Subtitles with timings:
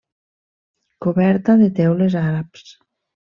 [1.05, 2.65] Coberta de teules àrabs.